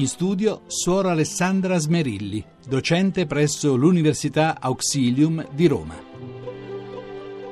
In 0.00 0.08
studio 0.08 0.62
Suor 0.66 1.08
Alessandra 1.08 1.76
Smerilli, 1.76 2.42
docente 2.66 3.26
presso 3.26 3.76
l'Università 3.76 4.58
Auxilium 4.58 5.46
di 5.52 5.66
Roma. 5.66 5.94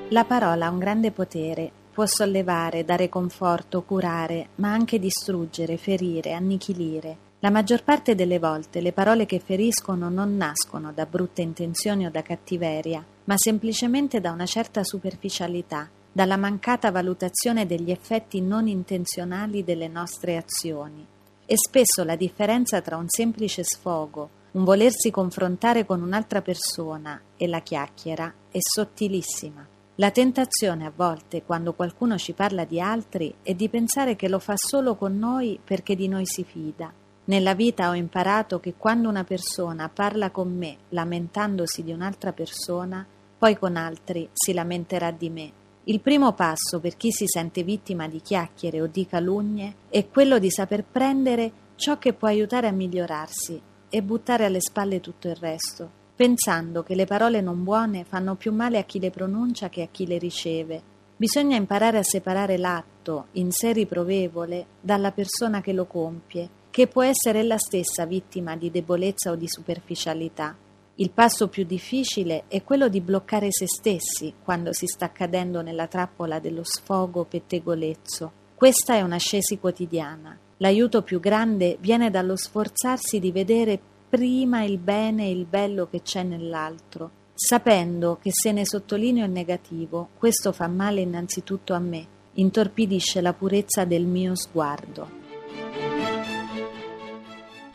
La 0.09 0.25
parola 0.25 0.65
ha 0.65 0.71
un 0.71 0.79
grande 0.79 1.11
potere, 1.11 1.71
può 1.93 2.07
sollevare, 2.07 2.87
dare 2.87 3.11
conforto, 3.11 3.83
curare, 3.83 4.49
ma 4.55 4.73
anche 4.73 4.99
distruggere, 4.99 5.77
ferire, 5.77 6.33
annichilire. 6.33 7.19
La 7.41 7.51
maggior 7.51 7.85
parte 7.85 8.15
delle 8.15 8.39
volte 8.39 8.81
le 8.81 8.93
parole 8.93 9.27
che 9.27 9.41
feriscono 9.41 10.09
non 10.09 10.35
nascono 10.39 10.91
da 10.95 11.05
brutte 11.05 11.43
intenzioni 11.43 12.07
o 12.07 12.11
da 12.11 12.23
cattiveria, 12.23 13.05
ma 13.25 13.35
semplicemente 13.37 14.23
da 14.23 14.31
una 14.31 14.47
certa 14.47 14.85
superficialità, 14.85 15.87
dalla 16.11 16.39
mancata 16.39 16.91
valutazione 16.91 17.67
degli 17.67 17.91
effetti 17.91 18.41
non 18.41 18.69
intenzionali 18.69 19.63
delle 19.65 19.89
nostre 19.89 20.39
azioni 20.39 21.17
e 21.51 21.55
spesso 21.57 22.05
la 22.05 22.15
differenza 22.15 22.83
tra 22.83 22.99
un 22.99 23.09
semplice 23.09 23.65
sfogo, 23.65 24.29
un 24.51 24.65
volersi 24.65 25.11
confrontare 25.11 25.87
con 25.87 26.03
un'altra 26.03 26.43
persona 26.43 27.19
e 27.39 27.47
la 27.47 27.61
chiacchiera 27.61 28.31
è 28.51 28.59
sottilissima. 28.61 29.67
La 29.95 30.11
tentazione 30.11 30.85
a 30.85 30.93
volte, 30.95 31.45
quando 31.45 31.73
qualcuno 31.73 32.19
ci 32.19 32.35
parla 32.35 32.67
di 32.67 32.83
altri, 32.83 33.35
è 33.43 33.55
di 33.55 33.71
pensare 33.71 34.15
che 34.15 34.29
lo 34.29 34.39
fa 34.39 34.53
solo 34.57 34.95
con 34.95 35.19
noi 35.19 35.59
perché 35.65 35.97
di 35.97 36.07
noi 36.07 36.27
si 36.27 36.45
fida. 36.45 36.93
Nella 37.25 37.55
vita 37.55 37.89
ho 37.89 37.95
imparato 37.95 38.61
che 38.61 38.75
quando 38.77 39.09
una 39.09 39.25
persona 39.25 39.89
parla 39.89 40.31
con 40.31 40.55
me 40.55 40.77
lamentandosi 40.91 41.83
di 41.83 41.93
un'altra 41.93 42.35
persona, 42.35 43.07
poi 43.39 43.57
con 43.57 43.77
altri 43.77 44.29
si 44.35 44.53
lamenterà 44.53 45.11
di 45.13 45.31
me 45.31 45.53
il 45.89 46.01
primo 46.01 46.35
passo 46.35 46.81
per 46.81 46.99
chi 46.99 47.11
si 47.11 47.25
sente 47.27 47.63
vittima 47.63 48.09
di 48.09 48.21
chiacchiere 48.21 48.83
o 48.83 48.87
di 48.87 49.07
calunnie 49.07 49.75
è 49.89 50.07
quello 50.07 50.39
di 50.39 50.51
saper 50.51 50.85
prendere 50.85 51.51
ciò 51.77 51.97
che 51.97 52.13
può 52.13 52.29
aiutare 52.29 52.67
a 52.67 52.73
migliorarsi 52.73 53.59
e 53.89 54.03
buttare 54.03 54.45
alle 54.45 54.61
spalle 54.61 55.01
tutto 55.01 55.29
il 55.29 55.37
resto, 55.37 55.91
pensando 56.15 56.83
che 56.83 56.95
le 56.95 57.07
parole 57.07 57.41
non 57.41 57.65
buone 57.65 58.05
fanno 58.05 58.35
più 58.35 58.53
male 58.53 58.77
a 58.77 58.83
chi 58.83 59.01
le 59.01 59.11
pronuncia 59.11 59.71
che 59.71 59.81
a 59.81 59.89
chi 59.91 60.07
le 60.07 60.19
riceve. 60.19 60.83
Bisogna 61.17 61.57
imparare 61.57 61.97
a 61.97 62.03
separare 62.03 62.59
l'atto 62.59 63.29
in 63.33 63.51
sé 63.51 63.73
riprovevole 63.73 64.67
dalla 64.83 65.11
persona 65.11 65.63
che 65.63 65.73
lo 65.73 65.87
compie, 65.87 66.51
che 66.69 66.87
può 66.87 67.03
essere 67.03 67.39
ella 67.39 67.57
stessa 67.57 68.05
vittima 68.05 68.57
di 68.57 68.71
debolezza 68.71 69.31
o 69.31 69.37
di 69.37 69.49
superficialità. 69.49 70.55
Il 71.01 71.11
passo 71.11 71.47
più 71.47 71.63
difficile 71.63 72.45
è 72.49 72.65
quello 72.65 72.89
di 72.89 73.01
bloccare 73.01 73.53
se 73.53 73.67
stessi 73.69 74.35
quando 74.43 74.73
si 74.73 74.87
sta 74.87 75.13
cadendo 75.13 75.63
nella 75.63 75.87
trappola 75.87 76.41
dello 76.41 76.65
sfogo 76.65 77.23
pettegolezzo. 77.23 78.33
Questa 78.53 78.95
è 78.95 79.03
un'ascesi 79.03 79.61
quotidiana. 79.61 80.37
L'aiuto 80.57 81.03
più 81.03 81.21
grande 81.21 81.77
viene 81.79 82.11
dallo 82.11 82.35
sforzarsi 82.35 83.21
di 83.21 83.31
vedere 83.31 83.79
prima 84.09 84.65
il 84.65 84.79
bene 84.79 85.27
e 85.27 85.31
il 85.31 85.45
bello 85.45 85.87
che 85.89 86.03
c'è 86.03 86.25
nell'altro, 86.25 87.11
sapendo 87.33 88.19
che 88.21 88.31
se 88.33 88.51
ne 88.51 88.67
sottolineo 88.67 89.25
il 89.25 89.31
negativo, 89.31 90.09
questo 90.19 90.51
fa 90.51 90.67
male 90.67 91.01
innanzitutto 91.01 91.75
a 91.75 91.79
me, 91.79 92.05
intorpidisce 92.33 93.21
la 93.21 93.35
purezza 93.35 93.85
del 93.85 94.05
mio 94.05 94.35
sguardo. 94.35 95.09